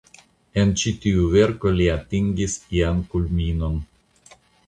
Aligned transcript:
En 0.61 0.69
ĉi 0.83 0.93
tiu 1.03 1.25
verko 1.33 1.73
li 1.81 1.85
atingis 1.97 2.57
ian 2.79 3.05
kulminon. 3.13 3.77